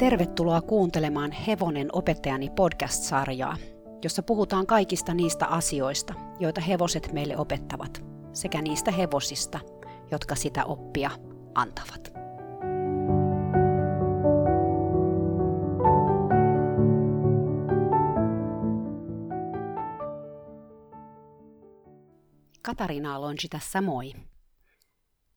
Tervetuloa 0.00 0.60
kuuntelemaan 0.60 1.32
Hevonen 1.32 1.88
opettajani 1.92 2.50
podcast-sarjaa, 2.50 3.56
jossa 4.04 4.22
puhutaan 4.22 4.66
kaikista 4.66 5.14
niistä 5.14 5.46
asioista, 5.46 6.14
joita 6.38 6.60
hevoset 6.60 7.12
meille 7.12 7.36
opettavat, 7.36 8.04
sekä 8.32 8.62
niistä 8.62 8.90
hevosista, 8.90 9.60
jotka 10.10 10.34
sitä 10.34 10.64
oppia 10.64 11.10
antavat. 11.54 12.12
Katariina 22.62 23.14
Alonji 23.14 23.48
tässä 23.50 23.80
moi. 23.80 24.12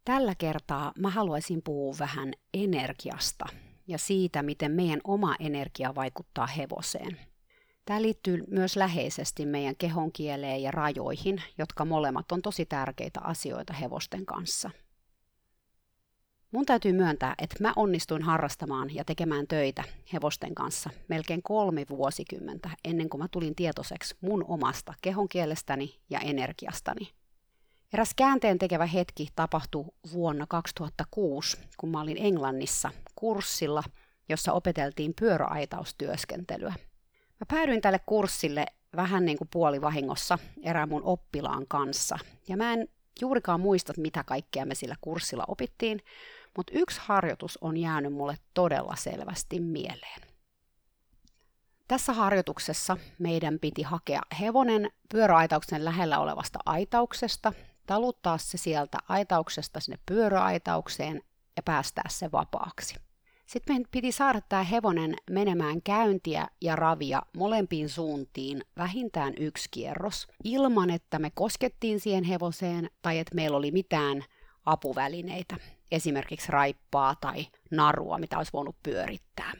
Tällä 0.05 0.35
kertaa 0.37 0.91
mä 0.99 1.09
haluaisin 1.09 1.61
puhua 1.63 1.95
vähän 1.99 2.33
energiasta 2.53 3.45
ja 3.87 3.97
siitä, 3.97 4.43
miten 4.43 4.71
meidän 4.71 5.01
oma 5.03 5.35
energia 5.39 5.95
vaikuttaa 5.95 6.47
hevoseen. 6.47 7.19
Tämä 7.85 8.01
liittyy 8.01 8.43
myös 8.47 8.75
läheisesti 8.75 9.45
meidän 9.45 9.75
kehon 9.75 10.11
kieleen 10.11 10.63
ja 10.63 10.71
rajoihin, 10.71 11.41
jotka 11.57 11.85
molemmat 11.85 12.31
on 12.31 12.41
tosi 12.41 12.65
tärkeitä 12.65 13.19
asioita 13.23 13.73
hevosten 13.73 14.25
kanssa. 14.25 14.69
Mun 16.51 16.65
täytyy 16.65 16.93
myöntää, 16.93 17.35
että 17.37 17.55
mä 17.59 17.73
onnistuin 17.75 18.21
harrastamaan 18.21 18.95
ja 18.95 19.05
tekemään 19.05 19.47
töitä 19.47 19.83
hevosten 20.13 20.55
kanssa 20.55 20.89
melkein 21.07 21.43
kolme 21.43 21.85
vuosikymmentä 21.89 22.69
ennen 22.83 23.09
kuin 23.09 23.21
mä 23.21 23.27
tulin 23.27 23.55
tietoiseksi 23.55 24.15
mun 24.21 24.45
omasta 24.47 24.93
kehon 25.01 25.29
kielestäni 25.29 25.99
ja 26.09 26.19
energiastani– 26.19 27.09
Eräs 27.93 28.13
käänteen 28.15 28.59
tekevä 28.59 28.85
hetki 28.85 29.27
tapahtui 29.35 29.85
vuonna 30.13 30.45
2006, 30.47 31.57
kun 31.77 31.89
mä 31.89 32.01
olin 32.01 32.17
Englannissa 32.19 32.89
kurssilla, 33.15 33.83
jossa 34.29 34.53
opeteltiin 34.53 35.13
pyöräaitaustyöskentelyä. 35.19 36.73
Mä 37.39 37.45
päädyin 37.47 37.81
tälle 37.81 37.99
kurssille 38.05 38.65
vähän 38.95 39.25
niin 39.25 39.37
kuin 39.37 39.47
puolivahingossa 39.53 40.39
erään 40.63 40.89
mun 40.89 41.03
oppilaan 41.03 41.65
kanssa. 41.67 42.17
Ja 42.47 42.57
mä 42.57 42.73
en 42.73 42.87
juurikaan 43.21 43.59
muista, 43.59 43.93
mitä 43.97 44.23
kaikkea 44.23 44.65
me 44.65 44.75
sillä 44.75 44.95
kurssilla 45.01 45.43
opittiin, 45.47 45.99
mutta 46.57 46.73
yksi 46.75 47.01
harjoitus 47.03 47.57
on 47.61 47.77
jäänyt 47.77 48.13
mulle 48.13 48.37
todella 48.53 48.95
selvästi 48.95 49.59
mieleen. 49.59 50.21
Tässä 51.87 52.13
harjoituksessa 52.13 52.97
meidän 53.19 53.59
piti 53.59 53.81
hakea 53.81 54.21
hevonen 54.39 54.91
pyöräaitauksen 55.11 55.85
lähellä 55.85 56.19
olevasta 56.19 56.59
aitauksesta 56.65 57.53
taluttaa 57.87 58.37
se 58.37 58.57
sieltä 58.57 58.97
aitauksesta 59.09 59.79
sinne 59.79 59.97
pyöräaitaukseen 60.05 61.21
ja 61.55 61.63
päästää 61.63 62.09
se 62.09 62.31
vapaaksi. 62.31 62.95
Sitten 63.45 63.75
meidän 63.75 63.89
piti 63.91 64.11
saada 64.11 64.41
tämä 64.49 64.63
hevonen 64.63 65.15
menemään 65.29 65.81
käyntiä 65.81 66.47
ja 66.61 66.75
ravia 66.75 67.21
molempiin 67.37 67.89
suuntiin 67.89 68.63
vähintään 68.77 69.33
yksi 69.39 69.69
kierros, 69.71 70.27
ilman 70.43 70.89
että 70.89 71.19
me 71.19 71.31
koskettiin 71.33 71.99
siihen 71.99 72.23
hevoseen 72.23 72.89
tai 73.01 73.19
että 73.19 73.35
meillä 73.35 73.57
oli 73.57 73.71
mitään 73.71 74.23
apuvälineitä, 74.65 75.55
esimerkiksi 75.91 76.51
raippaa 76.51 77.15
tai 77.21 77.47
narua, 77.71 78.17
mitä 78.17 78.37
olisi 78.37 78.53
voinut 78.53 78.75
pyörittää. 78.83 79.53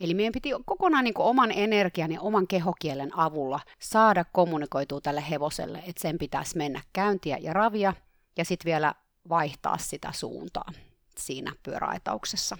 Eli 0.00 0.14
meidän 0.14 0.32
piti 0.32 0.50
kokonaan 0.64 1.04
niin 1.04 1.14
kuin 1.14 1.26
oman 1.26 1.52
energian 1.52 2.12
ja 2.12 2.20
oman 2.20 2.46
kehokielen 2.46 3.18
avulla 3.18 3.60
saada 3.80 4.24
kommunikoitua 4.32 5.00
tälle 5.00 5.24
hevoselle, 5.30 5.78
että 5.86 6.02
sen 6.02 6.18
pitäisi 6.18 6.56
mennä 6.56 6.82
käyntiä 6.92 7.38
ja 7.40 7.52
ravia 7.52 7.94
ja 8.36 8.44
sitten 8.44 8.70
vielä 8.70 8.94
vaihtaa 9.28 9.78
sitä 9.78 10.12
suuntaa 10.12 10.72
siinä 11.18 11.52
pyöräaitauksessa. 11.62 12.58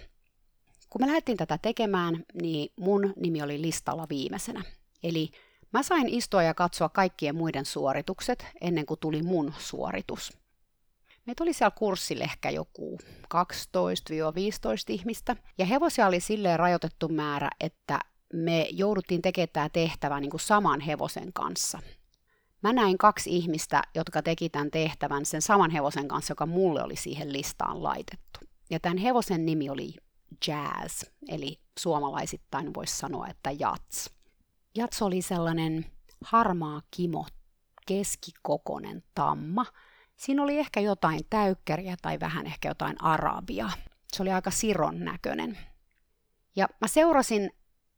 Kun 0.91 1.03
me 1.03 1.07
lähdettiin 1.07 1.39
tätä 1.39 1.59
tekemään, 1.59 2.25
niin 2.43 2.73
mun 2.77 3.13
nimi 3.17 3.43
oli 3.43 3.63
listalla 3.63 4.07
viimeisenä. 4.09 4.63
Eli 5.03 5.31
mä 5.73 5.83
sain 5.83 6.09
istua 6.09 6.43
ja 6.43 6.55
katsoa 6.55 6.89
kaikkien 6.89 7.37
muiden 7.37 7.65
suoritukset 7.65 8.47
ennen 8.61 8.87
kuin 8.87 9.01
tuli 9.01 9.23
mun 9.23 9.55
suoritus. 9.59 10.46
Meitä 11.27 11.43
oli 11.45 11.53
siellä 11.53 11.77
kurssilla 11.79 12.25
ehkä 12.25 12.51
joku 12.51 12.99
12-15 13.01 13.37
ihmistä, 14.89 15.37
ja 15.59 15.67
hevosia 15.67 16.07
oli 16.07 16.21
silleen 16.21 16.59
rajoitettu 16.59 17.09
määrä, 17.09 17.51
että 17.61 17.99
me 18.33 18.69
jouduttiin 18.71 19.23
tekemään 19.23 19.49
tämä 19.53 19.69
tehtävä 19.69 20.21
niin 20.21 20.31
kuin 20.31 20.41
saman 20.41 20.81
hevosen 20.81 21.33
kanssa. 21.33 21.79
Mä 22.63 22.73
näin 22.73 22.99
kaksi 22.99 23.37
ihmistä, 23.37 23.83
jotka 23.95 24.23
teki 24.23 24.49
tämän 24.49 24.71
tehtävän 24.71 25.27
sen 25.27 25.43
saman 25.43 25.71
hevosen 25.71 26.09
kanssa, 26.09 26.33
joka 26.33 26.47
mulle 26.47 26.83
oli 26.83 26.97
siihen 26.97 27.33
listaan 27.33 27.83
laitettu. 27.83 28.41
Ja 28.71 28.81
tämän 28.81 28.99
hevosen 28.99 29.47
nimi 29.47 29.71
oli 29.71 29.95
Jazz, 30.47 31.03
eli 31.29 31.61
suomalaisittain 31.79 32.75
voisi 32.75 32.97
sanoa, 32.97 33.29
että 33.29 33.51
Jats. 33.51 34.11
Jats 34.75 35.03
oli 35.03 35.23
sellainen 35.23 35.87
harmaa 36.25 36.83
kimo, 36.91 37.27
keskikokonen 37.87 39.03
tamma, 39.15 39.67
Siinä 40.17 40.43
oli 40.43 40.59
ehkä 40.59 40.81
jotain 40.81 41.21
täykkäriä 41.31 41.97
tai 42.03 42.21
vähän 42.21 42.47
ehkä 42.47 42.69
jotain 42.69 43.03
arabia. 43.03 43.71
Se 44.13 44.23
oli 44.23 44.33
aika 44.33 44.51
siron 44.51 45.05
näköinen. 45.05 45.59
Ja 46.57 46.69
mä 46.81 46.89
seurasin 46.89 47.51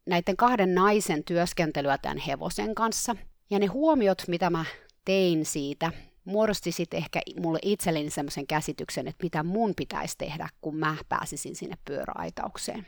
näiden 0.05 0.37
kahden 0.37 0.75
naisen 0.75 1.23
työskentelyä 1.23 1.97
tämän 1.97 2.17
hevosen 2.17 2.75
kanssa. 2.75 3.15
Ja 3.49 3.59
ne 3.59 3.65
huomiot, 3.65 4.23
mitä 4.27 4.49
mä 4.49 4.65
tein 5.05 5.45
siitä, 5.45 5.91
muodosti 6.25 6.71
sitten 6.71 6.97
ehkä 6.97 7.21
mulle 7.39 7.59
itselleni 7.61 8.09
semmoisen 8.09 8.47
käsityksen, 8.47 9.07
että 9.07 9.23
mitä 9.23 9.43
mun 9.43 9.73
pitäisi 9.75 10.17
tehdä, 10.17 10.49
kun 10.61 10.75
mä 10.75 10.95
pääsisin 11.09 11.55
sinne 11.55 11.77
pyöräaitaukseen. 11.85 12.87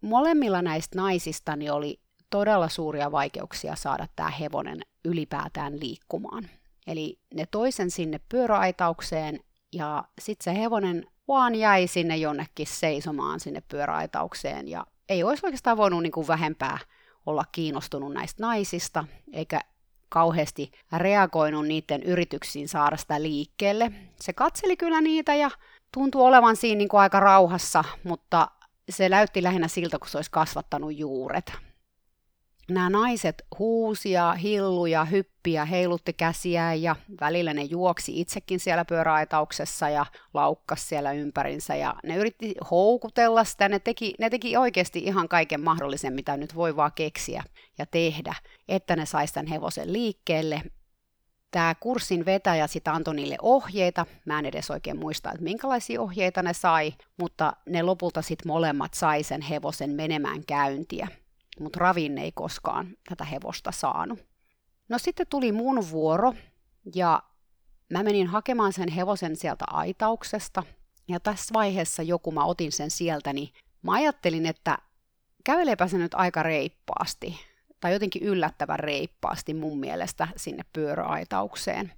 Molemmilla 0.00 0.62
näistä 0.62 0.98
naisista 0.98 1.52
oli 1.72 2.00
todella 2.30 2.68
suuria 2.68 3.12
vaikeuksia 3.12 3.76
saada 3.76 4.06
tämä 4.16 4.30
hevonen 4.30 4.80
ylipäätään 5.04 5.80
liikkumaan. 5.80 6.48
Eli 6.86 7.18
ne 7.34 7.46
toisen 7.46 7.90
sinne 7.90 8.20
pyöräaitaukseen 8.28 9.40
ja 9.72 10.04
sitten 10.20 10.44
se 10.44 10.60
hevonen 10.60 11.06
vaan 11.28 11.54
jäi 11.54 11.86
sinne 11.86 12.16
jonnekin 12.16 12.66
seisomaan 12.66 13.40
sinne 13.40 13.62
pyöräaitaukseen 13.68 14.68
ja 14.68 14.86
ei 15.08 15.24
olisi 15.24 15.46
oikeastaan 15.46 15.76
voinut 15.76 16.02
niin 16.02 16.12
kuin 16.12 16.26
vähempää 16.26 16.78
olla 17.26 17.44
kiinnostunut 17.52 18.12
näistä 18.12 18.42
naisista, 18.42 19.04
eikä 19.32 19.60
kauheasti 20.08 20.72
reagoinut 20.96 21.66
niiden 21.66 22.02
yrityksiin 22.02 22.68
saada 22.68 22.96
sitä 22.96 23.22
liikkeelle. 23.22 23.92
Se 24.20 24.32
katseli 24.32 24.76
kyllä 24.76 25.00
niitä 25.00 25.34
ja 25.34 25.50
tuntui 25.94 26.22
olevan 26.22 26.56
siinä 26.56 26.78
niin 26.78 26.88
kuin 26.88 27.00
aika 27.00 27.20
rauhassa, 27.20 27.84
mutta 28.04 28.48
se 28.90 29.08
näytti 29.08 29.42
lähinnä 29.42 29.68
siltä, 29.68 29.98
kun 29.98 30.08
se 30.08 30.18
olisi 30.18 30.30
kasvattanut 30.30 30.98
juuret 30.98 31.52
nämä 32.68 32.90
naiset 32.90 33.42
huusia, 33.58 34.32
hilluja, 34.32 35.04
hyppiä, 35.04 35.64
heilutti 35.64 36.12
käsiä 36.12 36.74
ja 36.74 36.96
välillä 37.20 37.54
ne 37.54 37.62
juoksi 37.62 38.20
itsekin 38.20 38.60
siellä 38.60 38.84
pyöräaitauksessa 38.84 39.88
ja 39.88 40.06
laukkas 40.34 40.88
siellä 40.88 41.12
ympärinsä. 41.12 41.74
Ja 41.74 41.94
ne 42.04 42.16
yritti 42.16 42.54
houkutella 42.70 43.44
sitä, 43.44 43.68
ne 43.68 43.78
teki, 43.78 44.14
ne 44.18 44.30
teki 44.30 44.56
oikeasti 44.56 44.98
ihan 44.98 45.28
kaiken 45.28 45.60
mahdollisen, 45.60 46.12
mitä 46.12 46.36
nyt 46.36 46.54
voi 46.54 46.76
vaan 46.76 46.92
keksiä 46.94 47.44
ja 47.78 47.86
tehdä, 47.86 48.34
että 48.68 48.96
ne 48.96 49.06
saisi 49.06 49.34
tämän 49.34 49.46
hevosen 49.46 49.92
liikkeelle. 49.92 50.62
Tämä 51.50 51.74
kurssin 51.74 52.24
vetäjä 52.24 52.66
sitten 52.66 52.92
antoi 52.92 53.14
niille 53.14 53.36
ohjeita, 53.42 54.06
mä 54.24 54.38
en 54.38 54.46
edes 54.46 54.70
oikein 54.70 54.98
muista, 54.98 55.32
että 55.32 55.44
minkälaisia 55.44 56.02
ohjeita 56.02 56.42
ne 56.42 56.52
sai, 56.52 56.94
mutta 57.16 57.52
ne 57.68 57.82
lopulta 57.82 58.22
sitten 58.22 58.48
molemmat 58.48 58.94
sai 58.94 59.22
sen 59.22 59.42
hevosen 59.42 59.90
menemään 59.90 60.44
käyntiä 60.46 61.08
mutta 61.60 61.78
Ravin 61.78 62.18
ei 62.18 62.32
koskaan 62.32 62.96
tätä 63.08 63.24
hevosta 63.24 63.72
saanut. 63.72 64.18
No 64.88 64.98
sitten 64.98 65.26
tuli 65.30 65.52
mun 65.52 65.90
vuoro 65.90 66.34
ja 66.94 67.22
mä 67.92 68.02
menin 68.02 68.26
hakemaan 68.26 68.72
sen 68.72 68.88
hevosen 68.88 69.36
sieltä 69.36 69.64
aitauksesta. 69.70 70.62
Ja 71.08 71.20
tässä 71.20 71.54
vaiheessa 71.54 72.02
joku 72.02 72.32
mä 72.32 72.44
otin 72.44 72.72
sen 72.72 72.90
sieltä, 72.90 73.32
niin 73.32 73.48
mä 73.82 73.92
ajattelin, 73.92 74.46
että 74.46 74.78
käveleepä 75.44 75.88
se 75.88 75.98
nyt 75.98 76.14
aika 76.14 76.42
reippaasti, 76.42 77.40
tai 77.80 77.92
jotenkin 77.92 78.22
yllättävän 78.22 78.78
reippaasti 78.78 79.54
mun 79.54 79.80
mielestä 79.80 80.28
sinne 80.36 80.64
pyöräaitaukseen. 80.72 81.92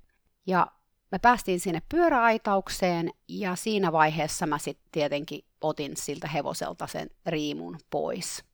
Ja 0.47 0.67
me 1.13 1.19
päästiin 1.19 1.61
sinne 1.61 1.83
pyöräaitaukseen 1.89 3.11
ja 3.29 3.57
siinä 3.57 3.93
vaiheessa 3.93 4.47
mä 4.47 4.59
sitten 4.59 4.89
tietenkin 4.93 5.45
otin 5.61 5.97
siltä 5.97 6.29
hevoselta 6.29 6.87
sen 6.87 7.11
riimun 7.27 7.79
pois. 7.91 8.45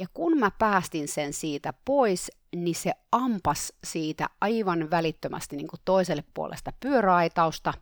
Ja 0.00 0.06
kun 0.14 0.38
mä 0.38 0.50
päästin 0.50 1.08
sen 1.08 1.32
siitä 1.32 1.74
pois, 1.84 2.30
niin 2.56 2.74
se 2.74 2.92
ampas 3.12 3.72
siitä 3.84 4.28
aivan 4.40 4.90
välittömästi 4.90 5.56
niin 5.56 5.68
kuin 5.68 5.80
toiselle 5.84 6.24
puolesta 6.34 6.72
pyöräaitausta. 6.80 7.74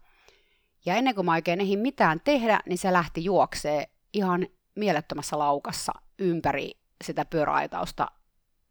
Ja 0.87 0.94
ennen 0.94 1.15
kuin 1.15 1.25
mä 1.25 1.32
oikein 1.32 1.61
ehdin 1.61 1.79
mitään 1.79 2.20
tehdä, 2.25 2.61
niin 2.67 2.79
se 2.79 2.93
lähti 2.93 3.25
juoksee 3.25 3.88
ihan 4.12 4.47
mielettömässä 4.75 5.38
laukassa 5.38 5.93
ympäri 6.19 6.70
sitä 7.05 7.25
pyöräaitausta. 7.25 8.11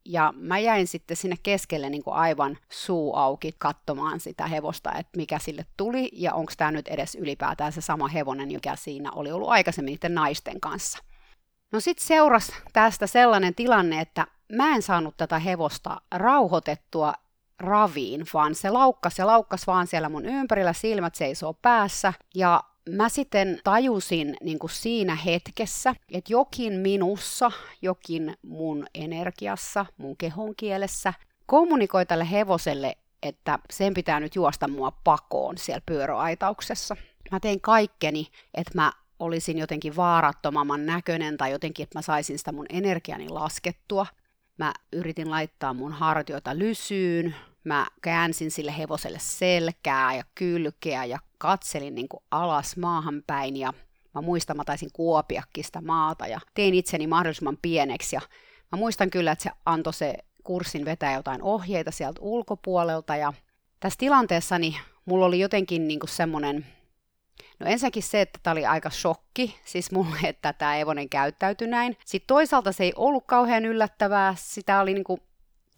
Ja 0.05 0.33
mä 0.37 0.59
jäin 0.59 0.87
sitten 0.87 1.17
sinne 1.17 1.35
keskelle 1.43 1.89
niin 1.89 2.03
kuin 2.03 2.15
aivan 2.15 2.57
suu 2.69 3.15
auki 3.15 3.51
katsomaan 3.57 4.19
sitä 4.19 4.47
hevosta, 4.47 4.93
että 4.93 5.17
mikä 5.17 5.39
sille 5.39 5.65
tuli 5.77 6.09
ja 6.13 6.33
onko 6.33 6.53
tämä 6.57 6.71
nyt 6.71 6.87
edes 6.87 7.15
ylipäätään 7.15 7.71
se 7.71 7.81
sama 7.81 8.07
hevonen, 8.07 8.51
joka 8.51 8.75
siinä 8.75 9.11
oli 9.11 9.31
ollut 9.31 9.49
aikaisemmin 9.49 9.91
niiden 9.91 10.13
naisten 10.13 10.59
kanssa. 10.59 10.99
No 11.71 11.79
sit 11.79 11.99
seurasi 11.99 12.51
tästä 12.73 13.07
sellainen 13.07 13.55
tilanne, 13.55 14.01
että 14.01 14.27
mä 14.51 14.75
en 14.75 14.81
saanut 14.81 15.17
tätä 15.17 15.39
hevosta 15.39 16.01
rauhoitettua 16.11 17.13
raviin, 17.59 18.25
vaan 18.33 18.55
se 18.55 18.69
laukkas 18.69 19.19
ja 19.19 19.27
laukkas 19.27 19.67
vaan 19.67 19.87
siellä 19.87 20.09
mun 20.09 20.25
ympärillä, 20.25 20.73
silmät 20.73 21.15
seisoo 21.15 21.53
päässä. 21.53 22.13
Ja 22.35 22.63
mä 22.89 23.09
sitten 23.09 23.59
tajusin 23.63 24.37
niin 24.43 24.59
kuin 24.59 24.71
siinä 24.71 25.15
hetkessä, 25.15 25.95
että 26.11 26.33
jokin 26.33 26.73
minussa, 26.73 27.51
jokin 27.81 28.37
mun 28.41 28.87
energiassa, 28.93 29.85
mun 29.97 30.17
kehon 30.17 30.55
kielessä 30.55 31.13
kommunikoi 31.45 32.05
tälle 32.05 32.31
hevoselle, 32.31 32.97
että 33.23 33.59
sen 33.71 33.93
pitää 33.93 34.19
nyt 34.19 34.35
juosta 34.35 34.67
mua 34.67 34.91
pakoon 35.03 35.57
siellä 35.57 35.81
pyöräaitauksessa. 35.85 36.95
Mä 37.31 37.39
tein 37.39 37.61
kaikkeni, 37.61 38.27
että 38.53 38.71
mä 38.75 38.91
olisin 39.19 39.57
jotenkin 39.57 39.95
vaarattomamman 39.95 40.85
näköinen 40.85 41.37
tai 41.37 41.51
jotenkin, 41.51 41.83
että 41.83 41.97
mä 41.97 42.01
saisin 42.01 42.37
sitä 42.37 42.51
mun 42.51 42.65
energiani 42.69 43.29
laskettua. 43.29 44.05
Mä 44.57 44.73
yritin 44.93 45.29
laittaa 45.29 45.73
mun 45.73 45.91
hartioita 45.91 46.57
lysyyn, 46.57 47.35
mä 47.63 47.87
käänsin 48.01 48.51
sille 48.51 48.77
hevoselle 48.77 49.19
selkää 49.21 50.15
ja 50.15 50.23
kylkeä 50.35 51.05
ja 51.05 51.19
katselin 51.37 51.95
niin 51.95 52.09
kuin 52.09 52.23
alas 52.31 52.77
maahan 52.77 53.23
päin 53.27 53.57
ja 53.57 53.73
mä 54.15 54.21
muistan, 54.21 54.57
mä 54.57 54.63
taisin 54.63 54.89
kuopiakin 54.93 55.63
sitä 55.63 55.81
maata 55.81 56.27
ja 56.27 56.39
tein 56.53 56.73
itseni 56.73 57.07
mahdollisimman 57.07 57.57
pieneksi 57.61 58.15
ja 58.15 58.21
mä 58.71 58.77
muistan 58.77 59.09
kyllä, 59.09 59.31
että 59.31 59.43
se 59.43 59.49
antoi 59.65 59.93
se 59.93 60.17
kurssin 60.43 60.85
vetää 60.85 61.13
jotain 61.13 61.41
ohjeita 61.41 61.91
sieltä 61.91 62.21
ulkopuolelta 62.21 63.15
ja 63.15 63.33
tässä 63.79 63.97
tilanteessa 63.97 64.59
niin 64.59 64.75
mulla 65.05 65.25
oli 65.25 65.39
jotenkin 65.39 65.87
niin 65.87 65.99
kuin 65.99 66.09
semmoinen 66.09 66.65
No 67.59 67.67
ensinnäkin 67.67 68.03
se, 68.03 68.21
että 68.21 68.39
tämä 68.43 68.51
oli 68.51 68.65
aika 68.65 68.89
shokki, 68.89 69.59
siis 69.65 69.91
mulle, 69.91 70.17
että 70.27 70.53
tämä 70.53 70.77
Evonen 70.77 71.09
käyttäytyi 71.09 71.67
näin. 71.67 71.97
Sitten 72.05 72.27
toisaalta 72.27 72.71
se 72.71 72.83
ei 72.83 72.93
ollut 72.95 73.23
kauhean 73.27 73.65
yllättävää, 73.65 74.35
sitä 74.37 74.81
oli 74.81 74.93
niinku, 74.93 75.19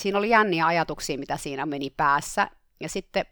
siinä 0.01 0.17
oli 0.17 0.29
jänniä 0.29 0.65
ajatuksia, 0.65 1.17
mitä 1.17 1.37
siinä 1.37 1.65
meni 1.65 1.89
päässä. 1.89 2.47
Ja 2.79 2.89
sitten 2.89 3.25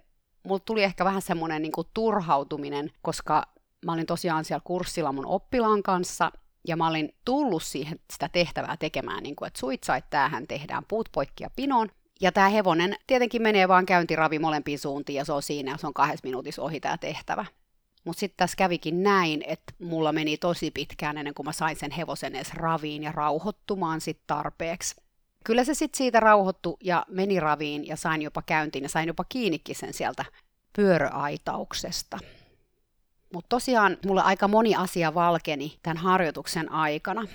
mulla 0.43 0.61
tuli 0.65 0.83
ehkä 0.83 1.05
vähän 1.05 1.21
semmoinen 1.21 1.61
niinku 1.61 1.83
turhautuminen, 1.83 2.91
koska 3.01 3.43
mä 3.85 3.93
olin 3.93 4.05
tosiaan 4.05 4.45
siellä 4.45 4.61
kurssilla 4.63 5.11
mun 5.11 5.25
oppilaan 5.25 5.83
kanssa, 5.83 6.31
ja 6.67 6.77
mä 6.77 6.87
olin 6.87 7.15
tullut 7.25 7.63
siihen 7.63 7.99
sitä 8.13 8.29
tehtävää 8.29 8.77
tekemään, 8.77 9.23
niin 9.23 9.35
kuin, 9.35 9.47
että 9.47 9.59
suitsait, 9.59 10.05
tämähän 10.09 10.47
tehdään 10.47 10.83
puut 10.87 11.09
poikki 11.11 11.43
ja 11.43 11.49
pinoon. 11.55 11.89
Ja 12.21 12.31
tämä 12.31 12.49
hevonen 12.49 12.95
tietenkin 13.07 13.41
menee 13.41 13.67
vaan 13.67 13.85
käyntiravi 13.85 14.39
molempiin 14.39 14.79
suuntiin 14.79 15.17
ja 15.17 15.25
se 15.25 15.33
on 15.33 15.43
siinä 15.43 15.71
ja 15.71 15.77
se 15.77 15.87
on 15.87 15.93
kahdessa 15.93 16.27
minuutissa 16.27 16.61
ohi 16.61 16.79
tämä 16.79 16.97
tehtävä. 16.97 17.45
Mutta 18.07 18.19
sitten 18.19 18.37
tässä 18.37 18.55
kävikin 18.55 19.03
näin, 19.03 19.43
että 19.47 19.73
mulla 19.79 20.11
meni 20.11 20.37
tosi 20.37 20.71
pitkään 20.71 21.17
ennen 21.17 21.33
kuin 21.33 21.45
mä 21.45 21.51
sain 21.51 21.75
sen 21.75 21.91
hevosen 21.91 22.35
edes 22.35 22.53
raviin 22.53 23.03
ja 23.03 23.11
rauhoittumaan 23.11 24.01
sitten 24.01 24.23
tarpeeksi. 24.27 24.95
Kyllä 25.43 25.63
se 25.63 25.73
sitten 25.73 25.97
siitä 25.97 26.19
rauhoittu 26.19 26.77
ja 26.83 27.05
meni 27.09 27.39
raviin 27.39 27.87
ja 27.87 27.95
sain 27.95 28.21
jopa 28.21 28.41
käyntiin 28.41 28.83
ja 28.83 28.89
sain 28.89 29.07
jopa 29.07 29.23
kiinnikin 29.29 29.75
sen 29.75 29.93
sieltä 29.93 30.25
pyöröaitauksesta. 30.75 32.19
Mutta 33.33 33.49
tosiaan 33.49 33.97
mulle 34.05 34.21
aika 34.21 34.47
moni 34.47 34.75
asia 34.75 35.13
valkeni 35.13 35.77
tämän 35.83 35.97
harjoituksen 35.97 36.71
aikana. 36.71 37.27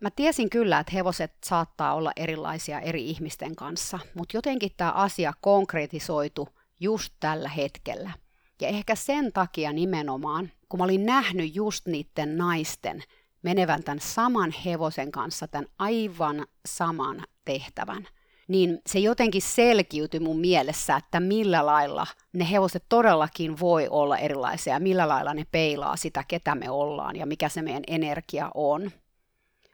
Mä 0.00 0.10
tiesin 0.10 0.50
kyllä, 0.50 0.78
että 0.78 0.92
hevoset 0.92 1.32
saattaa 1.44 1.94
olla 1.94 2.12
erilaisia 2.16 2.80
eri 2.80 3.10
ihmisten 3.10 3.56
kanssa, 3.56 3.98
mutta 4.14 4.36
jotenkin 4.36 4.72
tämä 4.76 4.90
asia 4.90 5.32
konkretisoitu 5.40 6.48
just 6.80 7.12
tällä 7.20 7.48
hetkellä– 7.48 8.10
ja 8.60 8.68
ehkä 8.68 8.94
sen 8.94 9.32
takia 9.32 9.72
nimenomaan, 9.72 10.50
kun 10.68 10.80
mä 10.80 10.84
olin 10.84 11.06
nähnyt 11.06 11.54
just 11.54 11.86
niiden 11.86 12.38
naisten 12.38 13.02
menevän 13.42 13.82
tämän 13.82 14.00
saman 14.00 14.54
hevosen 14.64 15.12
kanssa 15.12 15.48
tämän 15.48 15.68
aivan 15.78 16.46
saman 16.66 17.22
tehtävän, 17.44 18.08
niin 18.48 18.78
se 18.86 18.98
jotenkin 18.98 19.42
selkiytyi 19.42 20.20
mun 20.20 20.40
mielessä, 20.40 20.96
että 20.96 21.20
millä 21.20 21.66
lailla 21.66 22.06
ne 22.32 22.50
hevoset 22.50 22.84
todellakin 22.88 23.60
voi 23.60 23.88
olla 23.90 24.18
erilaisia, 24.18 24.80
millä 24.80 25.08
lailla 25.08 25.34
ne 25.34 25.46
peilaa 25.50 25.96
sitä, 25.96 26.24
ketä 26.28 26.54
me 26.54 26.70
ollaan 26.70 27.16
ja 27.16 27.26
mikä 27.26 27.48
se 27.48 27.62
meidän 27.62 27.84
energia 27.86 28.50
on 28.54 28.90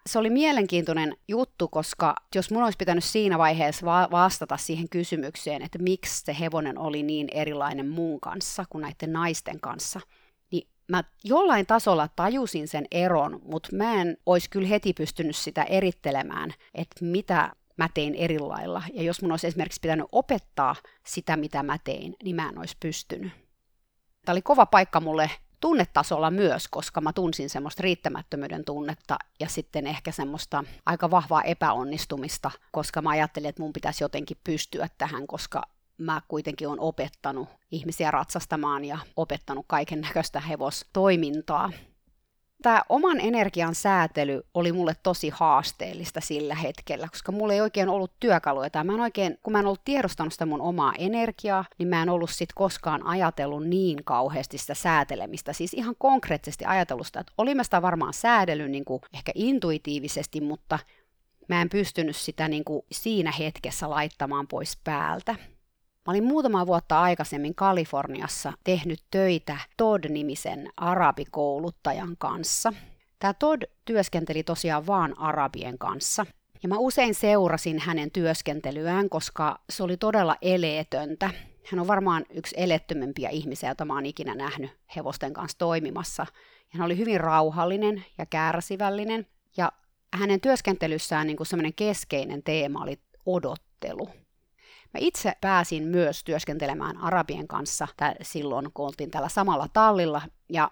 se 0.08 0.18
oli 0.18 0.30
mielenkiintoinen 0.30 1.16
juttu, 1.28 1.68
koska 1.68 2.14
jos 2.34 2.50
mun 2.50 2.62
olisi 2.62 2.78
pitänyt 2.78 3.04
siinä 3.04 3.38
vaiheessa 3.38 3.86
va- 3.86 4.08
vastata 4.10 4.56
siihen 4.56 4.88
kysymykseen, 4.88 5.62
että 5.62 5.78
miksi 5.78 6.24
se 6.24 6.36
hevonen 6.40 6.78
oli 6.78 7.02
niin 7.02 7.28
erilainen 7.32 7.88
muun 7.88 8.20
kanssa 8.20 8.64
kuin 8.70 8.82
näiden 8.82 9.12
naisten 9.12 9.60
kanssa, 9.60 10.00
niin 10.50 10.68
mä 10.88 11.04
jollain 11.24 11.66
tasolla 11.66 12.08
tajusin 12.08 12.68
sen 12.68 12.86
eron, 12.90 13.40
mutta 13.44 13.68
mä 13.76 13.94
en 13.94 14.16
olisi 14.26 14.50
kyllä 14.50 14.68
heti 14.68 14.92
pystynyt 14.92 15.36
sitä 15.36 15.62
erittelemään, 15.62 16.54
että 16.74 17.04
mitä 17.04 17.52
mä 17.76 17.88
tein 17.94 18.14
eri 18.14 18.38
lailla. 18.38 18.82
Ja 18.92 19.02
jos 19.02 19.22
mun 19.22 19.30
olisi 19.30 19.46
esimerkiksi 19.46 19.80
pitänyt 19.80 20.06
opettaa 20.12 20.76
sitä, 21.06 21.36
mitä 21.36 21.62
mä 21.62 21.78
tein, 21.84 22.16
niin 22.22 22.36
mä 22.36 22.48
en 22.48 22.58
olisi 22.58 22.76
pystynyt. 22.80 23.32
Tämä 24.24 24.34
oli 24.34 24.42
kova 24.42 24.66
paikka 24.66 25.00
mulle 25.00 25.30
tunnetasolla 25.64 26.30
myös, 26.30 26.68
koska 26.68 27.00
mä 27.00 27.12
tunsin 27.12 27.50
semmoista 27.50 27.82
riittämättömyyden 27.82 28.64
tunnetta 28.64 29.18
ja 29.40 29.48
sitten 29.48 29.86
ehkä 29.86 30.12
semmoista 30.12 30.64
aika 30.86 31.10
vahvaa 31.10 31.42
epäonnistumista, 31.42 32.50
koska 32.72 33.02
mä 33.02 33.10
ajattelin, 33.10 33.48
että 33.48 33.62
mun 33.62 33.72
pitäisi 33.72 34.04
jotenkin 34.04 34.36
pystyä 34.44 34.88
tähän, 34.98 35.26
koska 35.26 35.62
mä 35.98 36.20
kuitenkin 36.28 36.68
olen 36.68 36.80
opettanut 36.80 37.48
ihmisiä 37.70 38.10
ratsastamaan 38.10 38.84
ja 38.84 38.98
opettanut 39.16 39.64
kaiken 39.68 40.00
näköistä 40.00 40.40
hevostoimintaa 40.40 41.70
tämä 42.64 42.82
oman 42.88 43.20
energian 43.20 43.74
säätely 43.74 44.42
oli 44.54 44.72
mulle 44.72 44.96
tosi 45.02 45.28
haasteellista 45.28 46.20
sillä 46.20 46.54
hetkellä, 46.54 47.08
koska 47.08 47.32
mulla 47.32 47.52
ei 47.52 47.60
oikein 47.60 47.88
ollut 47.88 48.12
työkaluja. 48.20 48.70
Tai 48.70 48.84
mä 48.84 48.94
en 48.94 49.00
oikein, 49.00 49.38
kun 49.42 49.52
mä 49.52 49.58
en 49.58 49.66
ollut 49.66 49.84
tiedostanut 49.84 50.32
sitä 50.32 50.46
mun 50.46 50.60
omaa 50.60 50.92
energiaa, 50.98 51.64
niin 51.78 51.88
mä 51.88 52.02
en 52.02 52.08
ollut 52.08 52.30
sit 52.30 52.48
koskaan 52.54 53.06
ajatellut 53.06 53.66
niin 53.66 54.04
kauheasti 54.04 54.58
sitä 54.58 54.74
säätelemistä. 54.74 55.52
Siis 55.52 55.74
ihan 55.74 55.94
konkreettisesti 55.98 56.64
ajatellut 56.64 57.06
sitä, 57.06 57.20
että 57.20 57.32
oli 57.38 57.54
mä 57.54 57.64
sitä 57.64 57.82
varmaan 57.82 58.12
säädellyt 58.12 58.70
niin 58.70 58.84
kuin 58.84 59.02
ehkä 59.14 59.32
intuitiivisesti, 59.34 60.40
mutta 60.40 60.78
mä 61.48 61.62
en 61.62 61.68
pystynyt 61.68 62.16
sitä 62.16 62.48
niin 62.48 62.64
kuin 62.64 62.82
siinä 62.92 63.32
hetkessä 63.32 63.90
laittamaan 63.90 64.46
pois 64.46 64.78
päältä. 64.84 65.36
Mä 66.06 66.10
olin 66.10 66.24
muutama 66.24 66.66
vuotta 66.66 67.02
aikaisemmin 67.02 67.54
Kaliforniassa 67.54 68.52
tehnyt 68.64 69.00
töitä 69.10 69.58
Todd-nimisen 69.76 70.68
arabikouluttajan 70.76 72.16
kanssa. 72.18 72.72
Tämä 73.18 73.34
Todd 73.34 73.62
työskenteli 73.84 74.42
tosiaan 74.42 74.86
vaan 74.86 75.18
arabien 75.18 75.78
kanssa. 75.78 76.26
Ja 76.62 76.68
mä 76.68 76.78
usein 76.78 77.14
seurasin 77.14 77.78
hänen 77.78 78.10
työskentelyään, 78.10 79.08
koska 79.08 79.60
se 79.70 79.82
oli 79.82 79.96
todella 79.96 80.36
eleetöntä. 80.42 81.30
Hän 81.70 81.80
on 81.80 81.86
varmaan 81.86 82.24
yksi 82.30 82.54
elettömempiä 82.58 83.28
ihmisiä, 83.28 83.68
joita 83.68 83.84
mä 83.84 83.94
oon 83.94 84.06
ikinä 84.06 84.34
nähnyt 84.34 84.70
hevosten 84.96 85.32
kanssa 85.32 85.58
toimimassa. 85.58 86.26
Ja 86.60 86.78
hän 86.78 86.86
oli 86.86 86.98
hyvin 86.98 87.20
rauhallinen 87.20 88.04
ja 88.18 88.26
kärsivällinen. 88.26 89.26
Ja 89.56 89.72
hänen 90.14 90.40
työskentelyssään 90.40 91.26
niin 91.26 91.46
semmoinen 91.46 91.74
keskeinen 91.74 92.42
teema 92.42 92.82
oli 92.82 92.98
odottelu. 93.26 94.08
Mä 94.94 94.98
itse 95.00 95.32
pääsin 95.40 95.82
myös 95.82 96.24
työskentelemään 96.24 96.98
arabien 96.98 97.48
kanssa 97.48 97.88
tä- 97.96 98.14
silloin, 98.22 98.72
kun 98.74 98.86
oltiin 98.86 99.10
tällä 99.10 99.28
samalla 99.28 99.68
tallilla, 99.72 100.22
ja 100.48 100.70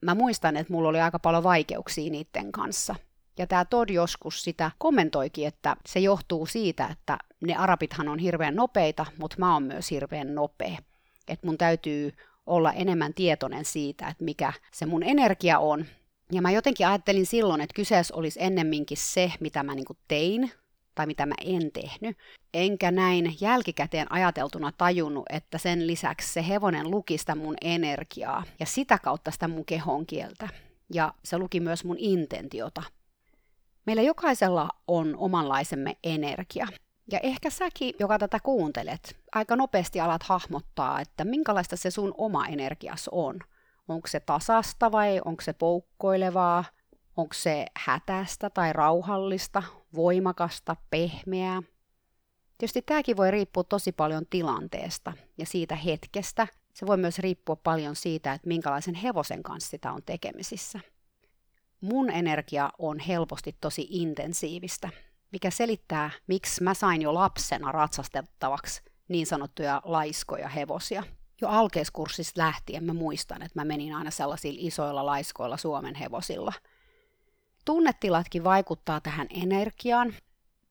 mä 0.00 0.14
muistan, 0.14 0.56
että 0.56 0.72
mulla 0.72 0.88
oli 0.88 1.00
aika 1.00 1.18
paljon 1.18 1.42
vaikeuksia 1.42 2.10
niiden 2.10 2.52
kanssa. 2.52 2.94
Ja 3.38 3.46
tämä 3.46 3.64
Todd 3.64 3.90
joskus 3.90 4.44
sitä 4.44 4.70
kommentoikin, 4.78 5.46
että 5.46 5.76
se 5.86 6.00
johtuu 6.00 6.46
siitä, 6.46 6.86
että 6.86 7.18
ne 7.40 7.56
arabithan 7.56 8.08
on 8.08 8.18
hirveän 8.18 8.56
nopeita, 8.56 9.06
mutta 9.18 9.36
mä 9.38 9.52
oon 9.52 9.62
myös 9.62 9.90
hirveän 9.90 10.34
nopea. 10.34 10.78
Että 11.28 11.46
mun 11.46 11.58
täytyy 11.58 12.12
olla 12.46 12.72
enemmän 12.72 13.14
tietoinen 13.14 13.64
siitä, 13.64 14.08
että 14.08 14.24
mikä 14.24 14.52
se 14.72 14.86
mun 14.86 15.02
energia 15.02 15.58
on. 15.58 15.86
Ja 16.32 16.42
mä 16.42 16.50
jotenkin 16.50 16.86
ajattelin 16.86 17.26
silloin, 17.26 17.60
että 17.60 17.74
kyseessä 17.74 18.14
olisi 18.14 18.42
ennemminkin 18.42 18.96
se, 18.96 19.32
mitä 19.40 19.62
mä 19.62 19.74
niinku 19.74 19.96
tein, 20.08 20.52
tai 20.94 21.06
mitä 21.06 21.26
mä 21.26 21.34
en 21.44 21.72
tehnyt. 21.72 22.16
Enkä 22.54 22.90
näin 22.90 23.36
jälkikäteen 23.40 24.12
ajateltuna 24.12 24.72
tajunnut, 24.78 25.24
että 25.30 25.58
sen 25.58 25.86
lisäksi 25.86 26.32
se 26.32 26.48
hevonen 26.48 26.90
luki 26.90 27.18
sitä 27.18 27.34
mun 27.34 27.56
energiaa 27.60 28.44
ja 28.60 28.66
sitä 28.66 28.98
kautta 28.98 29.30
sitä 29.30 29.48
mun 29.48 29.64
kehon 29.64 30.06
kieltä. 30.06 30.48
Ja 30.94 31.14
se 31.24 31.38
luki 31.38 31.60
myös 31.60 31.84
mun 31.84 31.96
intentiota. 31.98 32.82
Meillä 33.86 34.02
jokaisella 34.02 34.68
on 34.88 35.16
omanlaisemme 35.16 35.96
energia. 36.04 36.66
Ja 37.12 37.18
ehkä 37.22 37.50
säkin, 37.50 37.94
joka 37.98 38.18
tätä 38.18 38.40
kuuntelet, 38.40 39.16
aika 39.34 39.56
nopeasti 39.56 40.00
alat 40.00 40.22
hahmottaa, 40.22 41.00
että 41.00 41.24
minkälaista 41.24 41.76
se 41.76 41.90
sun 41.90 42.14
oma 42.18 42.46
energias 42.46 43.08
on. 43.12 43.38
Onko 43.88 44.08
se 44.08 44.20
tasasta 44.20 44.92
vai 44.92 45.20
onko 45.24 45.42
se 45.42 45.52
poukkoilevaa? 45.52 46.64
Onko 47.16 47.34
se 47.34 47.66
hätästä 47.76 48.50
tai 48.50 48.72
rauhallista, 48.72 49.62
voimakasta, 49.94 50.76
pehmeää? 50.90 51.62
Tietysti 52.58 52.82
tämäkin 52.82 53.16
voi 53.16 53.30
riippua 53.30 53.64
tosi 53.64 53.92
paljon 53.92 54.26
tilanteesta 54.30 55.12
ja 55.38 55.46
siitä 55.46 55.76
hetkestä. 55.76 56.46
Se 56.74 56.86
voi 56.86 56.96
myös 56.96 57.18
riippua 57.18 57.56
paljon 57.56 57.96
siitä, 57.96 58.32
että 58.32 58.48
minkälaisen 58.48 58.94
hevosen 58.94 59.42
kanssa 59.42 59.70
sitä 59.70 59.92
on 59.92 60.02
tekemisissä. 60.06 60.80
mun 61.80 62.10
energia 62.10 62.70
on 62.78 62.98
helposti 62.98 63.56
tosi 63.60 63.86
intensiivistä, 63.90 64.88
mikä 65.32 65.50
selittää, 65.50 66.10
miksi 66.26 66.62
mä 66.62 66.74
sain 66.74 67.02
jo 67.02 67.14
lapsena 67.14 67.72
ratsastettavaksi 67.72 68.82
niin 69.08 69.26
sanottuja 69.26 69.82
laiskoja 69.84 70.48
hevosia. 70.48 71.02
Jo 71.40 71.48
alkeiskurssista 71.48 72.40
lähtien 72.40 72.84
mä 72.84 72.92
muistan, 72.94 73.42
että 73.42 73.60
mä 73.60 73.64
menin 73.64 73.94
aina 73.94 74.10
sellaisilla 74.10 74.58
isoilla 74.62 75.06
laiskoilla 75.06 75.56
Suomen 75.56 75.94
hevosilla. 75.94 76.52
Tunnetilatkin 77.64 78.44
vaikuttaa 78.44 79.00
tähän 79.00 79.26
energiaan. 79.30 80.14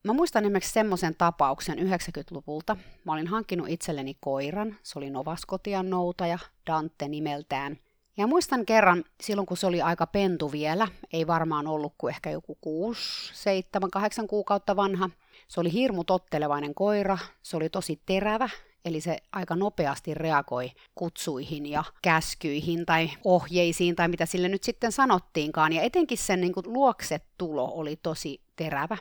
Mä 0.03 0.13
muistan 0.13 0.43
esimerkiksi 0.43 0.73
semmoisen 0.73 1.15
tapauksen 1.17 1.77
90-luvulta. 1.79 2.77
Mä 3.05 3.13
olin 3.13 3.27
hankkinut 3.27 3.69
itselleni 3.69 4.17
koiran, 4.19 4.75
se 4.83 4.99
oli 4.99 5.09
Novaskotian 5.09 5.89
noutaja, 5.89 6.39
Dante 6.67 7.07
nimeltään– 7.07 7.77
ja 8.17 8.27
muistan 8.27 8.65
kerran, 8.65 9.03
silloin 9.21 9.45
kun 9.45 9.57
se 9.57 9.67
oli 9.67 9.81
aika 9.81 10.07
pentu 10.07 10.51
vielä, 10.51 10.87
ei 11.13 11.27
varmaan 11.27 11.67
ollut 11.67 11.93
kuin 11.97 12.13
ehkä 12.13 12.29
joku 12.29 12.57
6, 12.61 13.01
7, 13.33 13.91
8 13.91 14.27
kuukautta 14.27 14.75
vanha. 14.75 15.09
Se 15.47 15.59
oli 15.59 15.73
hirmu 15.73 16.03
tottelevainen 16.03 16.75
koira, 16.75 17.17
se 17.41 17.57
oli 17.57 17.69
tosi 17.69 18.01
terävä, 18.05 18.49
eli 18.85 19.01
se 19.01 19.17
aika 19.31 19.55
nopeasti 19.55 20.13
reagoi 20.13 20.71
kutsuihin 20.95 21.65
ja 21.65 21.83
käskyihin 22.01 22.85
tai 22.85 23.09
ohjeisiin 23.23 23.95
tai 23.95 24.07
mitä 24.07 24.25
sille 24.25 24.49
nyt 24.49 24.63
sitten 24.63 24.91
sanottiinkaan. 24.91 25.73
Ja 25.73 25.81
etenkin 25.81 26.17
sen 26.17 26.41
niin 26.41 26.53
kuin, 26.53 26.73
luoksetulo 26.73 27.71
oli 27.73 27.95
tosi 27.95 28.41
terävä. 28.55 28.97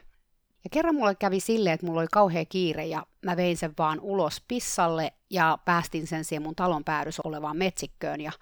Ja 0.64 0.70
kerran 0.70 0.94
mulle 0.94 1.14
kävi 1.14 1.40
silleen, 1.40 1.74
että 1.74 1.86
mulla 1.86 2.00
oli 2.00 2.08
kauhea 2.12 2.44
kiire 2.44 2.86
ja 2.86 3.06
mä 3.22 3.36
vein 3.36 3.56
sen 3.56 3.74
vaan 3.78 4.00
ulos 4.00 4.44
pissalle 4.48 5.12
ja 5.30 5.58
päästin 5.64 6.06
sen 6.06 6.24
siihen 6.24 6.42
mun 6.42 6.54
talon 6.54 6.84
päädys 6.84 7.20
olevaan 7.20 7.56
metsikköön 7.56 8.20
ja 8.20 8.32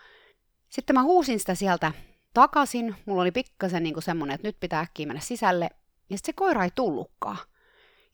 sitten 0.69 0.95
mä 0.95 1.03
huusin 1.03 1.41
sitä 1.41 1.55
sieltä 1.55 1.93
takaisin. 2.35 2.97
Mulla 3.07 3.23
oli 3.23 3.33
pikkasen 3.33 3.83
niin 3.83 4.03
semmoinen, 4.03 4.35
että 4.35 4.49
nyt 4.49 4.61
pitää 4.61 4.81
äkkiä 4.81 5.07
mennä 5.07 5.21
sisälle. 5.21 5.71
Ja 6.11 6.17
sitten 6.17 6.27
se 6.27 6.37
koira 6.37 6.65
ei 6.65 6.71
tullutkaan. 6.75 7.39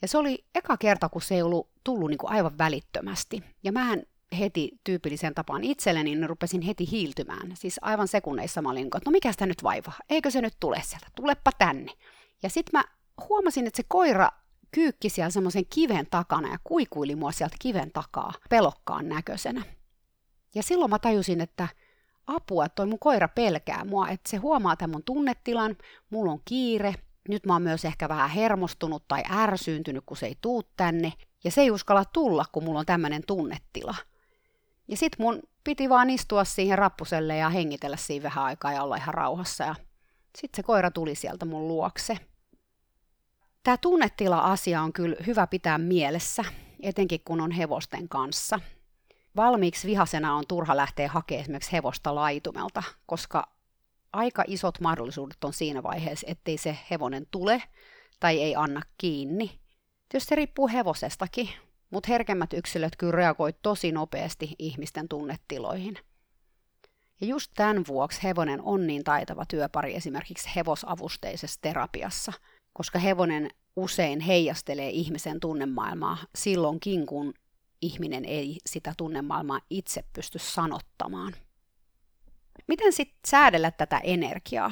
Ja 0.02 0.08
se 0.08 0.18
oli 0.18 0.44
eka 0.54 0.76
kerta, 0.76 1.08
kun 1.08 1.22
se 1.22 1.34
ei 1.34 1.42
ollut 1.42 1.68
tullut 1.84 2.10
niin 2.10 2.18
aivan 2.24 2.58
välittömästi. 2.58 3.42
Ja 3.62 3.72
mähän 3.72 4.02
heti 4.38 4.70
tyypillisen 4.84 5.34
tapaan 5.34 5.64
itselleni, 5.64 6.14
niin 6.14 6.28
rupesin 6.28 6.62
heti 6.62 6.90
hiiltymään. 6.90 7.56
Siis 7.56 7.78
aivan 7.82 8.08
sekunneissa 8.08 8.62
mä 8.62 8.70
olin, 8.70 8.86
että 8.86 9.00
no 9.04 9.10
mikä 9.10 9.32
sitä 9.32 9.46
nyt 9.46 9.62
vaivaa? 9.62 9.98
Eikö 10.10 10.30
se 10.30 10.40
nyt 10.40 10.54
tule 10.60 10.82
sieltä? 10.84 11.06
Tulepa 11.16 11.50
tänne. 11.58 11.92
Ja 12.42 12.50
sitten 12.50 12.78
mä 12.78 12.84
huomasin, 13.28 13.66
että 13.66 13.76
se 13.76 13.82
koira 13.88 14.28
kyykki 14.70 15.08
siellä 15.08 15.30
semmoisen 15.30 15.66
kiven 15.74 16.06
takana 16.10 16.52
ja 16.52 16.58
kuikuili 16.64 17.16
mua 17.16 17.32
sieltä 17.32 17.56
kiven 17.58 17.90
takaa 17.92 18.32
pelokkaan 18.50 19.08
näköisenä. 19.08 19.62
Ja 20.54 20.62
silloin 20.62 20.90
mä 20.90 20.98
tajusin, 20.98 21.40
että 21.40 21.68
apua, 22.26 22.68
toi 22.68 22.86
mun 22.86 22.98
koira 22.98 23.28
pelkää 23.28 23.84
mua, 23.84 24.08
että 24.08 24.30
se 24.30 24.36
huomaa 24.36 24.76
tämän 24.76 24.90
mun 24.90 25.02
tunnetilan, 25.02 25.76
mulla 26.10 26.32
on 26.32 26.40
kiire, 26.44 26.94
nyt 27.28 27.47
mä 27.47 27.52
oon 27.52 27.62
myös 27.62 27.85
ehkä 27.85 28.09
vähän 28.09 28.31
hermostunut 28.31 29.09
tai 29.09 29.23
ärsyyntynyt, 29.31 30.04
kun 30.07 30.16
se 30.16 30.26
ei 30.26 30.37
tuu 30.40 30.62
tänne, 30.76 31.12
ja 31.45 31.50
se 31.50 31.61
ei 31.61 31.71
uskalla 31.71 32.04
tulla, 32.04 32.45
kun 32.52 32.64
mulla 32.64 32.78
on 32.78 32.87
tämmöinen 32.87 33.23
tunnetila. 33.26 33.95
Ja 34.88 34.97
sit 34.97 35.12
mun 35.19 35.43
piti 35.64 35.88
vaan 35.88 36.11
istua 36.11 36.45
siihen 36.45 36.78
rappuselle 36.78 37.37
ja 37.37 37.49
hengitellä 37.49 37.97
siinä 37.97 38.23
vähän 38.23 38.45
aikaa 38.45 38.73
ja 38.73 38.83
olla 38.83 38.97
ihan 38.97 39.14
rauhassa, 39.14 39.64
ja 39.64 39.75
sit 40.38 40.54
se 40.54 40.62
koira 40.62 40.90
tuli 40.90 41.14
sieltä 41.14 41.45
mun 41.45 41.69
luokse. 41.69 42.19
Tämä 43.62 43.76
tunnetila-asia 43.76 44.83
on 44.83 44.93
kyllä 44.93 45.16
hyvä 45.26 45.47
pitää 45.47 45.78
mielessä, 45.78 46.45
etenkin 46.83 47.21
kun 47.25 47.40
on 47.40 47.50
hevosten 47.50 48.09
kanssa– 48.09 48.61
valmiiksi 49.37 49.88
vihasena 49.88 50.35
on 50.35 50.45
turha 50.49 50.76
lähteä 50.76 51.09
hakemaan 51.09 51.40
esimerkiksi 51.40 51.73
hevosta 51.73 52.14
laitumelta, 52.14 52.83
koska 53.07 53.53
aika 54.14 54.44
isot 54.47 54.80
mahdollisuudet 54.80 55.44
on 55.44 55.52
siinä 55.52 55.83
vaiheessa, 55.83 56.26
ettei 56.30 56.59
se 56.59 56.78
hevonen 56.90 57.26
tule 57.30 57.62
tai 58.21 58.42
ei 58.42 58.56
anna 58.56 58.83
kiinni. 58.99 59.61
Tietysti 60.09 60.28
se 60.28 60.35
riippuu 60.35 60.68
hevosestakin, 60.68 61.49
mutta 61.90 62.09
herkemmät 62.09 62.52
yksilöt 62.52 62.97
kyllä 62.97 63.12
reagoi 63.12 63.52
tosi 63.52 63.92
nopeasti 63.92 64.54
ihmisten 64.59 65.09
tunnetiloihin. 65.09 65.99
Ja 67.21 67.26
just 67.26 67.52
tämän 67.54 67.85
vuoksi 67.88 68.23
hevonen 68.23 68.62
on 68.62 68.87
niin 68.87 69.04
taitava 69.04 69.44
työpari 69.47 69.94
esimerkiksi 69.94 70.49
hevosavusteisessa 70.56 71.61
terapiassa, 71.61 72.33
koska 72.73 72.99
hevonen 72.99 73.50
usein 73.76 74.21
heijastelee 74.21 74.90
ihmisen 74.90 75.40
tunnemaailmaa 75.40 76.18
silloinkin, 76.35 77.06
kun 77.06 77.35
ihminen 77.83 78.25
ei 78.25 78.59
sitä 78.66 78.94
tunnemaailmaa 78.97 79.61
itse 79.71 80.04
pysty 80.12 80.38
sanottamaan. 80.38 81.33
Miten 82.68 82.92
sitten 82.92 83.18
säädellä 83.26 83.71
tätä 83.71 83.99
energiaa? 83.99 84.71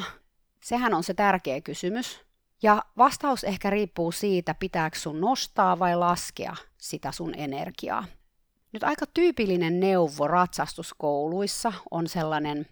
Sehän 0.65 0.95
on 0.95 1.05
se 1.05 1.15
tärkeä 1.15 1.61
kysymys. 1.61 2.21
Ja 2.63 2.83
vastaus 2.99 3.45
ehkä 3.45 3.71
riippuu 3.71 4.13
siitä, 4.13 4.55
pitääkö 4.55 4.99
sun 4.99 5.21
nostaa 5.21 5.79
vai 5.79 5.97
laskea 5.97 6.57
sitä 6.79 7.13
sun 7.13 7.35
energiaa. 7.35 8.05
Nyt 8.73 8.85
aika 8.85 9.07
tyypillinen 9.07 9.81
neuvo 9.81 10.29
ratsastuskouluissa 10.29 11.73
on 11.91 12.09
sellainen 12.09 12.67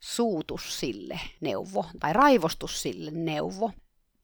suutus 0.00 0.80
sille 0.80 1.20
neuvo 1.40 1.84
tai 2.00 2.12
raivostus 2.12 2.82
sille 2.82 3.10
neuvo. 3.10 3.70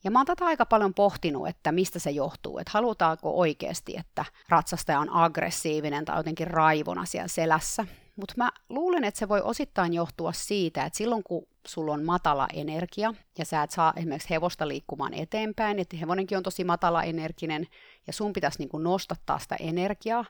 Ja 0.04 0.11
mä 0.11 0.18
oon 0.18 0.26
tätä 0.26 0.44
aika 0.44 0.66
paljon 0.66 0.94
pohtinut, 0.94 1.49
että 1.49 1.73
mistä 1.73 1.99
se 1.99 2.11
johtuu, 2.11 2.59
että 2.59 2.71
halutaanko 2.75 3.38
oikeasti, 3.38 3.94
että 3.99 4.25
ratsastaja 4.49 5.00
on 5.00 5.11
aggressiivinen 5.12 6.04
tai 6.04 6.16
jotenkin 6.18 6.47
raivona 6.47 7.04
siellä 7.04 7.28
selässä. 7.28 7.87
Mutta 8.16 8.35
mä 8.37 8.52
luulen, 8.69 9.04
että 9.04 9.19
se 9.19 9.28
voi 9.28 9.40
osittain 9.40 9.95
johtua 9.95 10.33
siitä, 10.33 10.85
että 10.85 10.97
silloin 10.97 11.23
kun 11.23 11.47
sulla 11.66 11.92
on 11.92 12.04
matala 12.04 12.49
energia 12.52 13.14
ja 13.38 13.45
sä 13.45 13.62
et 13.62 13.71
saa 13.71 13.92
esimerkiksi 13.97 14.31
hevosta 14.31 14.69
liikkumaan 14.69 15.14
eteenpäin, 15.14 15.78
että 15.78 15.97
hevonenkin 15.97 16.38
on 16.38 16.42
tosi 16.42 16.64
matala 16.64 17.02
energinen 17.02 17.66
ja 18.07 18.12
sun 18.12 18.33
pitäisi 18.33 18.59
niin 18.59 18.69
kuin 18.69 18.83
nostattaa 18.83 19.38
sitä 19.38 19.57
energiaa, 19.61 20.25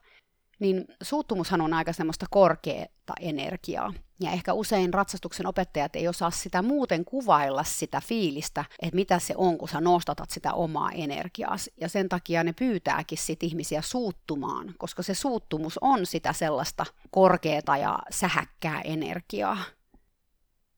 niin 0.59 0.85
suuttumushan 1.03 1.61
on 1.61 1.75
aika 1.75 1.93
semmoista 1.93 2.27
korkeata 2.31 3.13
energiaa. 3.21 3.93
Ja 4.23 4.31
ehkä 4.31 4.53
usein 4.53 4.95
ratsastuksen 4.95 5.47
opettajat 5.47 5.97
ei 5.97 6.09
osaa 6.09 6.31
sitä 6.31 6.63
muuten 6.63 7.05
kuvailla 7.05 7.65
sitä 7.65 8.01
fiilistä, 8.01 8.65
että 8.83 8.95
mitä 8.95 9.19
se 9.19 9.35
on, 9.37 9.59
kun 9.59 9.69
sä 9.69 9.81
nostatat 9.81 10.31
sitä 10.31 10.53
omaa 10.53 10.91
energiaa. 10.91 11.57
Ja 11.81 11.89
sen 11.89 12.09
takia 12.09 12.45
ne 12.45 12.53
pyytääkin 12.53 13.19
sit 13.19 13.43
ihmisiä 13.43 13.83
suuttumaan, 13.83 14.75
koska 14.79 15.03
se 15.03 15.15
suuttumus 15.15 15.79
on 15.79 16.07
sitä 16.07 16.33
sellaista 16.33 16.87
korkeata 17.11 17.77
ja 17.77 17.99
sähäkkää 18.11 18.81
energiaa. 18.81 19.59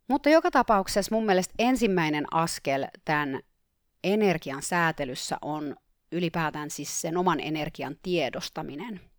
Mutta 0.09 0.29
joka 0.29 0.51
tapauksessa 0.51 1.15
mun 1.15 1.27
mielestä 1.27 1.55
ensimmäinen 1.59 2.25
askel 2.31 2.87
tämän 3.05 3.41
energian 4.05 4.63
säätelyssä 4.63 5.39
on 5.43 5.77
ylipäätään 6.13 6.71
siis 6.71 7.01
sen 7.01 7.17
oman 7.17 7.41
energian 7.41 7.97
tiedostaminen– 8.03 9.01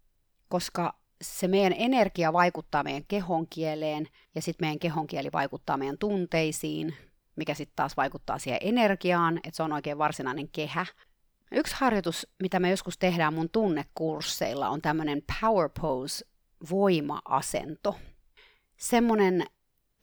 koska 0.50 1.00
se 1.22 1.48
meidän 1.48 1.74
energia 1.78 2.34
vaikuttaa 2.34 2.84
meidän 2.84 3.06
kehon 3.08 3.48
kieleen 3.50 4.08
ja 4.36 4.42
sitten 4.42 4.66
meidän 4.66 4.80
kehon 4.80 5.08
kieli 5.08 5.32
vaikuttaa 5.34 5.78
meidän 5.78 5.98
tunteisiin, 5.98 6.94
mikä 7.36 7.54
sitten 7.54 7.76
taas 7.76 7.98
vaikuttaa 7.98 8.40
siihen 8.40 8.60
energiaan, 8.62 9.38
että 9.38 9.58
se 9.58 9.64
on 9.64 9.74
oikein 9.74 9.98
varsinainen 9.98 10.50
kehä. 10.50 10.86
Yksi 11.52 11.76
harjoitus, 11.78 12.28
mitä 12.40 12.60
me 12.60 12.70
joskus 12.70 12.98
tehdään 12.98 13.34
mun 13.34 13.50
tunnekursseilla, 13.50 14.70
on 14.70 14.82
tämmöinen 14.82 15.22
power 15.42 15.70
pose 15.82 16.26
voima-asento. 16.72 18.00
Semmoinen 18.78 19.46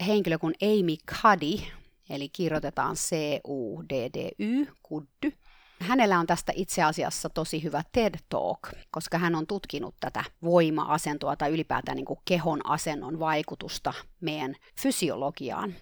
henkilö 0.07 0.39
kuin 0.39 0.55
Amy 0.63 0.97
Cuddy, 0.97 1.63
eli 2.11 2.29
kirjoitetaan 2.29 2.95
C-U-D-D-Y, 2.97 4.67
kuddy, 4.83 5.33
Hänellä 5.83 6.19
on 6.19 6.27
tästä 6.27 6.53
itse 6.57 6.83
asiassa 6.83 7.29
tosi 7.29 7.63
hyvä 7.63 7.83
TED 7.93 8.15
Talk, 8.29 8.69
koska 8.91 9.19
hän 9.19 9.35
on 9.35 9.47
tutkinut 9.47 9.95
tätä 10.01 10.25
voima-asentoa 10.45 11.37
tai 11.37 11.51
ylipäätään 11.51 11.97
niin 11.97 12.05
kuin 12.05 12.19
kehon 12.25 12.71
asennon 12.71 13.19
vaikutusta 13.19 13.93
meidän 14.21 14.55
fysiologiaan. 14.81 15.75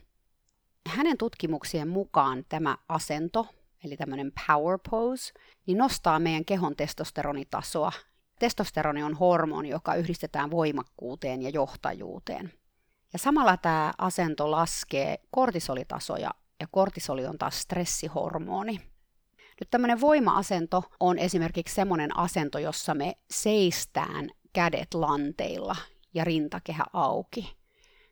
Hänen 0.88 1.19
tutkimuksien 1.19 1.88
mukaan 1.88 2.45
tämä 2.49 2.76
asento, 2.88 3.47
eli 3.85 3.97
tämmöinen 3.97 4.33
power 4.47 4.78
pose, 4.90 5.33
niin 5.66 5.78
nostaa 5.78 6.19
meidän 6.19 6.45
kehon 6.45 6.76
testosteronitasoa. 6.76 7.92
Testosteroni 8.38 9.02
on 9.02 9.14
hormoni, 9.14 9.69
joka 9.69 9.95
yhdistetään 9.95 10.50
voimakkuuteen 10.50 11.42
ja 11.42 11.50
johtajuuteen. 11.50 12.52
Ja 13.12 13.19
samalla 13.19 13.57
tämä 13.57 13.92
asento 13.99 14.50
laskee 14.50 15.19
kortisolitasoja, 15.30 16.30
ja 16.61 16.66
kortisoli 16.71 17.26
on 17.26 17.38
taas 17.38 17.61
stressihormoni. 17.61 18.89
Nyt 19.61 19.71
tämmöinen 19.71 20.00
voima-asento 20.00 20.83
on 21.00 21.19
esimerkiksi 21.19 21.75
semmoinen 21.75 22.19
asento, 22.19 22.59
jossa 22.59 22.95
me 22.95 23.17
seistään 23.31 24.31
kädet 24.52 24.95
lanteilla 24.95 25.76
ja 26.14 26.25
rintakehä 26.25 26.85
auki. 26.93 27.57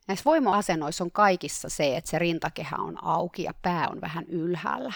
Näissä 0.07 0.25
voima-asennoissa 0.25 1.03
on 1.03 1.11
kaikissa 1.11 1.69
se, 1.69 1.97
että 1.97 2.09
se 2.09 2.19
rintakehä 2.19 2.75
on 2.75 3.03
auki 3.03 3.43
ja 3.43 3.53
pää 3.61 3.87
on 3.91 4.01
vähän 4.01 4.25
ylhäällä. 4.27 4.93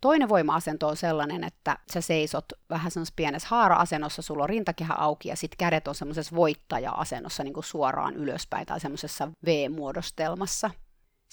Toinen 0.00 0.28
voima-asento 0.28 0.88
on 0.88 0.96
sellainen, 0.96 1.44
että 1.44 1.78
sä 1.92 2.00
seisot 2.00 2.44
vähän 2.70 2.90
semmoisessa 2.90 3.14
pienessä 3.16 3.48
haara-asennossa, 3.50 4.22
sulla 4.22 4.42
on 4.42 4.48
rintakehä 4.48 4.94
auki 4.94 5.28
ja 5.28 5.36
sitten 5.36 5.58
kädet 5.58 5.88
on 5.88 5.94
semmoisessa 5.94 6.36
voittaja-asennossa 6.36 7.44
niin 7.44 7.54
kuin 7.54 7.64
suoraan 7.64 8.16
ylöspäin 8.16 8.66
tai 8.66 8.80
semmoisessa 8.80 9.28
V-muodostelmassa. 9.44 10.70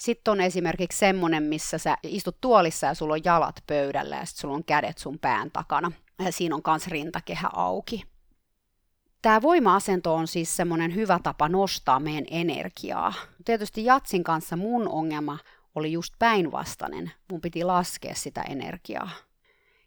Sitten 0.00 0.32
on 0.32 0.40
esimerkiksi 0.40 0.98
semmoinen, 0.98 1.42
missä 1.42 1.78
sä 1.78 1.96
istut 2.02 2.36
tuolissa 2.40 2.86
ja 2.86 2.94
sulla 2.94 3.14
on 3.14 3.24
jalat 3.24 3.62
pöydällä 3.66 4.16
ja 4.16 4.24
sitten 4.24 4.40
sulla 4.40 4.54
on 4.54 4.64
kädet 4.64 4.98
sun 4.98 5.18
pään 5.18 5.50
takana. 5.50 5.92
Ja 6.24 6.32
siinä 6.32 6.54
on 6.54 6.62
kans 6.62 6.86
rintakehä 6.86 7.48
auki. 7.52 8.02
Tämä 9.22 9.42
voima-asento 9.42 10.14
on 10.14 10.26
siis 10.26 10.56
semmoinen 10.56 10.94
hyvä 10.94 11.20
tapa 11.22 11.48
nostaa 11.48 12.00
meidän 12.00 12.24
energiaa. 12.30 13.12
Tietysti 13.44 13.84
jatsin 13.84 14.24
kanssa 14.24 14.56
mun 14.56 14.88
ongelma 14.88 15.38
oli 15.74 15.92
just 15.92 16.14
päinvastainen. 16.18 17.12
Mun 17.30 17.40
piti 17.40 17.64
laskea 17.64 18.14
sitä 18.14 18.42
energiaa. 18.42 19.10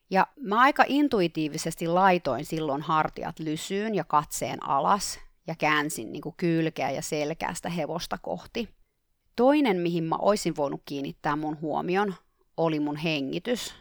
Ja 0.10 0.28
mä 0.40 0.60
aika 0.60 0.84
intuitiivisesti 0.88 1.88
laitoin 1.88 2.46
silloin 2.46 2.82
hartiat 2.82 3.40
lysyyn 3.40 3.96
ja 3.96 4.04
katseen 4.04 4.64
alas 4.64 5.20
ja 5.48 5.56
käänsin 5.56 6.12
niin 6.12 6.22
kuin 6.22 6.36
kylkeä 6.38 6.92
ja 6.92 7.02
selkää 7.02 7.54
sitä 7.54 7.70
hevosta 7.70 8.18
kohti. 8.22 8.83
Toinen, 9.36 9.78
mihin 9.78 10.04
mä 10.04 10.16
olisin 10.16 10.56
voinut 10.56 10.82
kiinnittää 10.86 11.36
mun 11.36 11.62
huomion, 11.62 12.16
oli 12.58 12.80
mun 12.80 12.96
hengitys. 12.96 13.74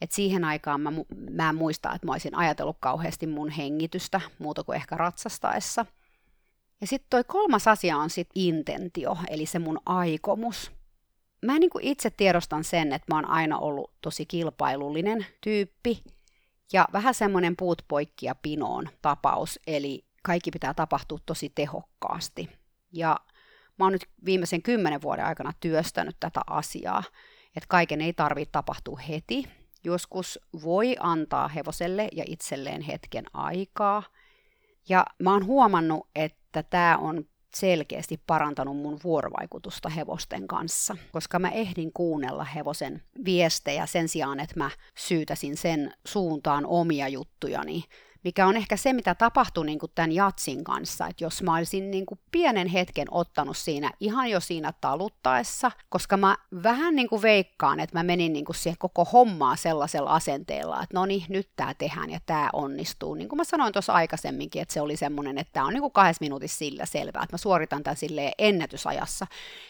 Et 0.00 0.12
siihen 0.12 0.44
aikaan 0.44 0.80
mä, 0.80 0.92
mä 1.30 1.48
en 1.48 1.54
muista, 1.54 1.94
että 1.94 2.06
mä 2.06 2.12
olisin 2.12 2.34
ajatellut 2.34 2.76
kauheasti 2.80 3.26
mun 3.26 3.50
hengitystä, 3.50 4.20
muuta 4.38 4.64
kuin 4.64 4.76
ehkä 4.76 4.96
ratsastaessa. 4.96 5.86
Ja 6.80 6.86
sitten 6.86 7.06
toi 7.10 7.24
kolmas 7.24 7.68
asia 7.68 7.96
on 7.96 8.10
sitten 8.10 8.42
intentio, 8.42 9.16
eli 9.28 9.46
se 9.46 9.58
mun 9.58 9.80
aikomus. 9.86 10.72
Mä 11.46 11.58
niin 11.58 11.70
itse 11.80 12.10
tiedostan 12.10 12.64
sen, 12.64 12.92
että 12.92 13.14
mä 13.14 13.18
oon 13.18 13.28
aina 13.28 13.58
ollut 13.58 13.90
tosi 14.00 14.26
kilpailullinen 14.26 15.26
tyyppi, 15.40 16.02
ja 16.72 16.88
vähän 16.92 17.14
semmoinen 17.14 17.56
puut 17.56 17.82
poikkia 17.88 18.34
pinoon 18.34 18.88
tapaus, 19.02 19.60
eli 19.66 20.04
kaikki 20.22 20.50
pitää 20.50 20.74
tapahtua 20.74 21.18
tosi 21.26 21.52
tehokkaasti. 21.54 22.48
Ja 22.92 23.16
mä 23.78 23.84
oon 23.84 23.92
nyt 23.92 24.08
viimeisen 24.24 24.62
kymmenen 24.62 25.02
vuoden 25.02 25.24
aikana 25.24 25.52
työstänyt 25.60 26.16
tätä 26.20 26.40
asiaa, 26.46 27.02
että 27.56 27.68
kaiken 27.68 28.00
ei 28.00 28.12
tarvitse 28.12 28.52
tapahtua 28.52 29.00
heti. 29.08 29.48
Joskus 29.84 30.38
voi 30.62 30.96
antaa 31.00 31.48
hevoselle 31.48 32.08
ja 32.12 32.24
itselleen 32.26 32.80
hetken 32.82 33.24
aikaa. 33.34 34.02
Ja 34.88 35.06
mä 35.18 35.32
oon 35.32 35.46
huomannut, 35.46 36.08
että 36.14 36.62
tämä 36.62 36.96
on 36.96 37.24
selkeästi 37.56 38.20
parantanut 38.26 38.76
mun 38.76 39.00
vuorovaikutusta 39.04 39.88
hevosten 39.88 40.46
kanssa, 40.48 40.96
koska 41.12 41.38
mä 41.38 41.50
ehdin 41.50 41.92
kuunnella 41.92 42.44
hevosen 42.44 43.02
viestejä 43.24 43.86
sen 43.86 44.08
sijaan, 44.08 44.40
että 44.40 44.58
mä 44.58 44.70
syytäsin 44.98 45.56
sen 45.56 45.92
suuntaan 46.06 46.66
omia 46.66 47.08
juttujani 47.08 47.84
mikä 48.24 48.46
on 48.46 48.56
ehkä 48.56 48.76
se, 48.76 48.92
mitä 48.92 49.14
tapahtui 49.14 49.66
niin 49.66 49.78
kuin 49.78 49.92
tämän 49.94 50.12
jatsin 50.12 50.64
kanssa, 50.64 51.06
että 51.06 51.24
jos 51.24 51.42
mä 51.42 51.56
olisin 51.56 51.90
niin 51.90 52.06
kuin 52.06 52.20
pienen 52.32 52.68
hetken 52.68 53.08
ottanut 53.10 53.56
siinä 53.56 53.92
ihan 54.00 54.30
jo 54.30 54.40
siinä 54.40 54.72
taluttaessa, 54.80 55.70
koska 55.88 56.16
mä 56.16 56.36
vähän 56.62 56.94
niin 56.94 57.08
kuin 57.08 57.22
veikkaan, 57.22 57.80
että 57.80 57.98
mä 57.98 58.02
menin 58.02 58.32
niin 58.32 58.44
kuin 58.44 58.56
siihen 58.56 58.78
koko 58.78 59.04
hommaa 59.04 59.56
sellaisella 59.56 60.10
asenteella, 60.10 60.82
että 60.82 60.98
no 60.98 61.06
niin, 61.06 61.24
nyt 61.28 61.48
tämä 61.56 61.74
tehdään 61.74 62.10
ja 62.10 62.20
tämä 62.26 62.50
onnistuu. 62.52 63.14
Niin 63.14 63.28
kuin 63.28 63.36
mä 63.36 63.44
sanoin 63.44 63.72
tuossa 63.72 63.92
aikaisemminkin, 63.92 64.62
että 64.62 64.74
se 64.74 64.80
oli 64.80 64.96
semmoinen, 64.96 65.38
että 65.38 65.52
tämä 65.52 65.66
on 65.66 65.72
niin 65.72 65.80
kuin 65.80 65.92
kahdessa 65.92 66.22
minuutissa 66.22 66.58
sillä 66.58 66.86
selvää, 66.86 67.22
että 67.22 67.34
mä 67.34 67.38
suoritan 67.38 67.82
tämän 67.82 67.96
silleen 67.96 68.32
ennätysajassa, 68.38 69.26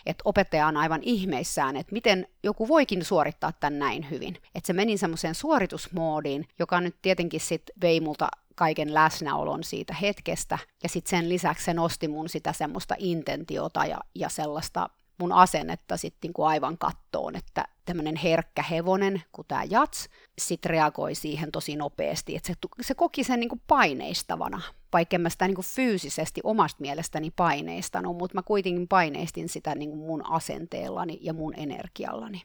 että 0.07 0.23
opettaja 0.25 0.67
on 0.67 0.77
aivan 0.77 1.01
ihmeissään, 1.03 1.77
että 1.77 1.93
miten 1.93 2.27
joku 2.43 2.69
voikin 2.69 3.05
suorittaa 3.05 3.53
tämän 3.53 3.79
näin 3.79 4.11
hyvin. 4.11 4.37
Että 4.55 4.67
se 4.67 4.73
meni 4.73 4.97
semmoiseen 4.99 5.35
suoritusmoodiin, 5.35 6.49
joka 6.59 6.81
nyt 6.81 6.97
tietenkin 7.03 7.41
sitten 7.41 7.75
vei 7.83 8.01
multa 8.01 8.29
kaiken 8.55 8.95
läsnäolon 8.95 9.65
siitä 9.65 9.95
hetkestä. 9.95 10.59
Ja 10.83 10.89
sitten 10.89 11.11
sen 11.11 11.29
lisäksi 11.29 11.65
se 11.65 11.75
nosti 11.75 12.09
mun 12.09 12.29
sitä 12.29 12.53
semmoista 12.53 12.95
intentiota 12.99 13.87
ja, 13.87 14.01
ja 14.15 14.29
sellaista 14.29 14.88
mun 15.19 15.33
asennetta 15.33 15.97
sitten 15.97 16.29
niinku 16.29 16.43
aivan 16.43 16.79
kattoon, 16.79 17.37
että 17.37 17.65
tämmöinen 17.85 18.17
herkkä 18.17 18.62
hevonen, 18.62 19.23
kun 19.33 19.45
tämä 19.49 19.65
jats, 19.65 20.09
sitten 20.38 20.71
reagoi 20.71 21.15
siihen 21.15 21.53
tosi 21.53 21.77
nopeasti, 21.77 22.37
että 22.37 22.47
se, 22.47 22.55
se 22.81 22.95
koki 22.95 23.25
sen 23.25 23.41
niinku 23.41 23.61
paineistavana, 23.67 24.62
vaikka 24.93 25.19
mä 25.19 25.29
sitä 25.29 25.47
niinku 25.47 25.62
fyysisesti 25.62 26.41
omasta 26.45 26.81
mielestäni 26.81 27.31
paineistanut, 27.31 28.17
mutta 28.17 28.35
mä 28.35 28.43
kuitenkin 28.43 28.88
paineistin 28.88 29.49
sitä 29.49 29.75
niinku 29.75 29.97
mun 29.97 30.27
asenteellani 30.27 31.19
ja 31.21 31.33
mun 31.33 31.55
energiallani. 31.57 32.43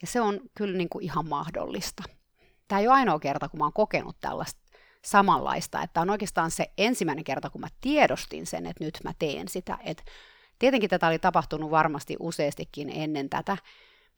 Ja 0.00 0.06
se 0.06 0.20
on 0.20 0.40
kyllä 0.54 0.78
niinku 0.78 0.98
ihan 0.98 1.28
mahdollista. 1.28 2.02
Tämä 2.68 2.80
ei 2.80 2.88
ole 2.88 2.94
ainoa 2.94 3.18
kerta, 3.18 3.48
kun 3.48 3.58
mä 3.58 3.64
oon 3.64 3.72
kokenut 3.72 4.16
tällaista 4.20 4.60
samanlaista, 5.04 5.82
että 5.82 6.00
on 6.00 6.10
oikeastaan 6.10 6.50
se 6.50 6.70
ensimmäinen 6.78 7.24
kerta, 7.24 7.50
kun 7.50 7.60
mä 7.60 7.68
tiedostin 7.80 8.46
sen, 8.46 8.66
että 8.66 8.84
nyt 8.84 8.98
mä 9.04 9.12
teen 9.18 9.48
sitä. 9.48 9.78
Et 9.84 10.04
tietenkin 10.58 10.90
tätä 10.90 11.06
oli 11.06 11.18
tapahtunut 11.18 11.70
varmasti 11.70 12.16
useastikin 12.20 12.90
ennen 12.90 13.28
tätä, 13.28 13.56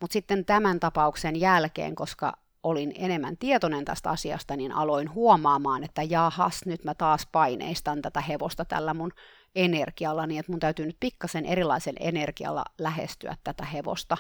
mutta 0.01 0.13
sitten 0.13 0.45
tämän 0.45 0.81
tapauksen 0.81 1.41
jälkeen, 1.41 1.95
koska 1.95 2.33
olin 2.63 2.93
enemmän 2.97 3.37
tietoinen 3.37 3.85
tästä 3.85 4.11
asiasta, 4.11 4.57
niin 4.57 4.73
aloin 4.73 5.15
huomaamaan, 5.15 5.85
että 5.85 6.03
jahas, 6.03 6.61
nyt 6.67 6.85
mä 6.85 6.95
taas 6.95 7.27
paineistan 7.33 8.03
tätä 8.03 8.21
hevosta 8.21 8.65
tällä 8.65 8.95
mun 8.95 9.13
energialla, 9.55 10.27
niin 10.27 10.41
että 10.41 10.53
mun 10.53 10.61
täytyy 10.61 10.87
nyt 10.87 10.97
pikkasen 11.01 11.47
erilaisen 11.47 11.95
energialla 12.01 12.65
lähestyä 12.79 13.37
tätä 13.45 13.65
hevosta, 13.65 14.17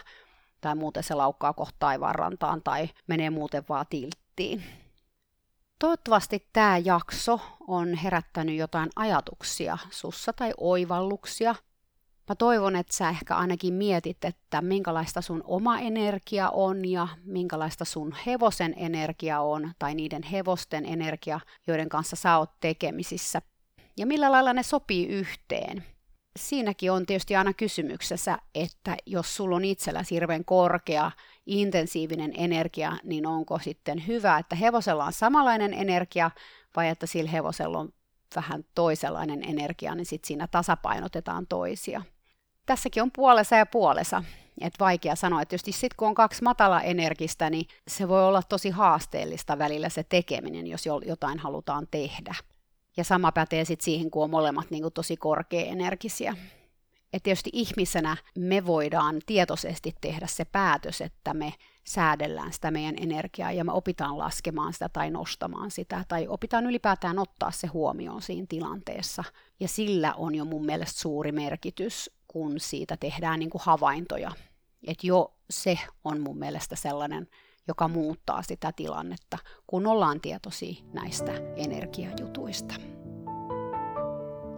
tai 0.60 0.74
muuten 0.74 1.02
se 1.02 1.14
laukkaa 1.14 1.52
kohta 1.52 1.76
taivaanrantaan, 1.78 2.62
tai 2.62 2.88
menee 3.06 3.30
muuten 3.30 3.64
vaan 3.68 3.86
tilttiin. 3.90 4.62
Toivottavasti 5.80 6.46
tämä 6.52 6.78
jakso 6.78 7.40
on 7.68 7.94
herättänyt 7.94 8.56
jotain 8.56 8.90
ajatuksia 8.96 9.78
sussa 9.90 10.32
tai 10.32 10.52
oivalluksia. 10.56 11.54
Mä 12.28 12.34
toivon, 12.34 12.76
että 12.76 12.94
sä 12.94 13.08
ehkä 13.08 13.36
ainakin 13.36 13.74
mietit, 13.74 14.24
että 14.24 14.62
minkälaista 14.62 15.20
sun 15.20 15.42
oma 15.44 15.78
energia 15.78 16.50
on 16.50 16.88
ja 16.88 17.08
minkälaista 17.24 17.84
sun 17.84 18.14
hevosen 18.26 18.74
energia 18.76 19.40
on 19.40 19.72
tai 19.78 19.94
niiden 19.94 20.22
hevosten 20.22 20.86
energia, 20.86 21.40
joiden 21.66 21.88
kanssa 21.88 22.16
sä 22.16 22.38
oot 22.38 22.50
tekemisissä. 22.60 23.42
Ja 23.96 24.06
millä 24.06 24.32
lailla 24.32 24.52
ne 24.52 24.62
sopii 24.62 25.06
yhteen. 25.06 25.84
Siinäkin 26.38 26.92
on 26.92 27.06
tietysti 27.06 27.36
aina 27.36 27.52
kysymyksessä, 27.54 28.38
että 28.54 28.96
jos 29.06 29.36
sulla 29.36 29.56
on 29.56 29.64
itselläsi 29.64 30.14
hirveän 30.14 30.44
korkea 30.44 31.10
intensiivinen 31.46 32.32
energia, 32.36 32.92
niin 33.04 33.26
onko 33.26 33.58
sitten 33.58 34.06
hyvä, 34.06 34.38
että 34.38 34.56
hevosella 34.56 35.04
on 35.04 35.12
samanlainen 35.12 35.74
energia 35.74 36.30
vai 36.76 36.88
että 36.88 37.06
sillä 37.06 37.30
hevosella 37.30 37.78
on 37.78 37.92
vähän 38.36 38.64
toisenlainen 38.74 39.44
energia, 39.48 39.94
niin 39.94 40.06
sitten 40.06 40.26
siinä 40.26 40.46
tasapainotetaan 40.46 41.46
toisia. 41.46 42.02
Tässäkin 42.66 43.02
on 43.02 43.10
puolessa 43.16 43.56
ja 43.56 43.66
puolessa. 43.66 44.24
Et 44.60 44.74
vaikea 44.80 45.16
sanoa, 45.16 45.42
että 45.42 45.50
tietysti 45.50 45.72
sitten 45.72 45.96
kun 45.96 46.08
on 46.08 46.14
kaksi 46.14 46.42
matala 46.42 46.80
energistä, 46.80 47.50
niin 47.50 47.66
se 47.88 48.08
voi 48.08 48.24
olla 48.24 48.42
tosi 48.42 48.70
haasteellista 48.70 49.58
välillä 49.58 49.88
se 49.88 50.02
tekeminen, 50.02 50.66
jos 50.66 50.86
jotain 51.06 51.38
halutaan 51.38 51.88
tehdä. 51.90 52.34
Ja 52.96 53.04
sama 53.04 53.32
pätee 53.32 53.64
sitten 53.64 53.84
siihen, 53.84 54.10
kun 54.10 54.24
on 54.24 54.30
molemmat 54.30 54.70
niin 54.70 54.92
tosi 54.94 55.16
korkea-energisiä 55.16 56.36
että 57.12 57.24
tietysti 57.24 57.50
ihmisenä 57.52 58.16
me 58.38 58.66
voidaan 58.66 59.20
tietoisesti 59.26 59.94
tehdä 60.00 60.26
se 60.26 60.44
päätös, 60.44 61.00
että 61.00 61.34
me 61.34 61.54
säädellään 61.84 62.52
sitä 62.52 62.70
meidän 62.70 62.94
energiaa 62.98 63.52
ja 63.52 63.64
me 63.64 63.72
opitaan 63.72 64.18
laskemaan 64.18 64.72
sitä 64.72 64.88
tai 64.88 65.10
nostamaan 65.10 65.70
sitä 65.70 66.04
tai 66.08 66.28
opitaan 66.28 66.66
ylipäätään 66.66 67.18
ottaa 67.18 67.50
se 67.50 67.66
huomioon 67.66 68.22
siinä 68.22 68.46
tilanteessa. 68.48 69.24
Ja 69.60 69.68
sillä 69.68 70.14
on 70.14 70.34
jo 70.34 70.44
mun 70.44 70.66
mielestä 70.66 71.00
suuri 71.00 71.32
merkitys, 71.32 72.10
kun 72.28 72.60
siitä 72.60 72.96
tehdään 72.96 73.38
niin 73.38 73.50
kuin 73.50 73.62
havaintoja. 73.64 74.32
Että 74.86 75.06
jo 75.06 75.34
se 75.50 75.78
on 76.04 76.20
mun 76.20 76.38
mielestä 76.38 76.76
sellainen, 76.76 77.28
joka 77.68 77.88
muuttaa 77.88 78.42
sitä 78.42 78.72
tilannetta, 78.72 79.38
kun 79.66 79.86
ollaan 79.86 80.20
tietoisia 80.20 80.84
näistä 80.92 81.32
energiajutuista. 81.56 82.74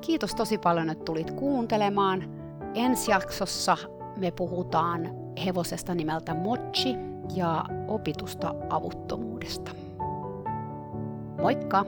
Kiitos 0.01 0.35
tosi 0.35 0.59
paljon, 0.59 0.91
että 0.91 1.05
tulit 1.05 1.31
kuuntelemaan. 1.31 2.42
Ensi 2.75 3.11
jaksossa 3.11 3.77
me 4.17 4.31
puhutaan 4.31 5.09
hevosesta 5.45 5.95
nimeltä 5.95 6.35
Mochi 6.35 6.95
ja 7.35 7.65
opitusta 7.89 8.55
avuttomuudesta. 8.71 9.71
Moikka! 11.43 11.85